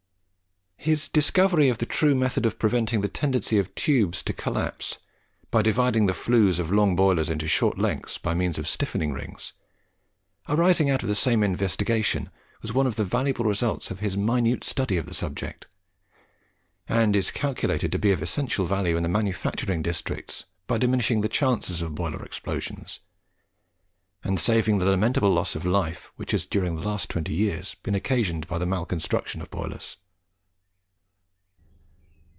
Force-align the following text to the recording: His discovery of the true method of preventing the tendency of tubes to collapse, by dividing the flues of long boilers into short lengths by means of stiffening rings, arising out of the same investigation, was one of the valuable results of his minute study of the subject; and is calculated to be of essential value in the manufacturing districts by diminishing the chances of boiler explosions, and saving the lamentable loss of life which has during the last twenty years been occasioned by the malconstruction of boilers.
His 0.83 1.09
discovery 1.09 1.69
of 1.69 1.77
the 1.77 1.85
true 1.85 2.15
method 2.15 2.43
of 2.43 2.57
preventing 2.57 3.01
the 3.01 3.07
tendency 3.07 3.59
of 3.59 3.75
tubes 3.75 4.23
to 4.23 4.33
collapse, 4.33 4.97
by 5.51 5.61
dividing 5.61 6.07
the 6.07 6.13
flues 6.15 6.57
of 6.57 6.71
long 6.71 6.95
boilers 6.95 7.29
into 7.29 7.47
short 7.47 7.77
lengths 7.77 8.17
by 8.17 8.33
means 8.33 8.57
of 8.57 8.67
stiffening 8.67 9.13
rings, 9.13 9.53
arising 10.49 10.89
out 10.89 11.03
of 11.03 11.07
the 11.09 11.13
same 11.13 11.43
investigation, 11.43 12.31
was 12.63 12.73
one 12.73 12.87
of 12.87 12.95
the 12.95 13.05
valuable 13.05 13.45
results 13.45 13.91
of 13.91 13.99
his 13.99 14.17
minute 14.17 14.63
study 14.63 14.97
of 14.97 15.05
the 15.05 15.13
subject; 15.13 15.67
and 16.89 17.15
is 17.15 17.29
calculated 17.29 17.91
to 17.91 17.99
be 17.99 18.11
of 18.11 18.23
essential 18.23 18.65
value 18.65 18.97
in 18.97 19.03
the 19.03 19.07
manufacturing 19.07 19.83
districts 19.83 20.45
by 20.65 20.79
diminishing 20.79 21.21
the 21.21 21.29
chances 21.29 21.83
of 21.83 21.93
boiler 21.93 22.25
explosions, 22.25 23.01
and 24.23 24.39
saving 24.39 24.79
the 24.79 24.85
lamentable 24.85 25.29
loss 25.29 25.55
of 25.55 25.63
life 25.63 26.11
which 26.15 26.31
has 26.31 26.47
during 26.47 26.75
the 26.75 26.87
last 26.87 27.07
twenty 27.07 27.35
years 27.35 27.75
been 27.83 27.93
occasioned 27.93 28.47
by 28.47 28.57
the 28.57 28.65
malconstruction 28.65 29.41
of 29.43 29.49
boilers. 29.51 29.97